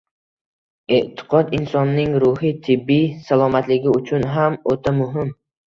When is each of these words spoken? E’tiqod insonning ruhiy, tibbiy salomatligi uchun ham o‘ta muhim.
E’tiqod 0.95 1.53
insonning 1.57 2.17
ruhiy, 2.25 2.57
tibbiy 2.69 3.05
salomatligi 3.29 3.97
uchun 4.01 4.29
ham 4.35 4.61
o‘ta 4.77 4.99
muhim. 5.05 5.35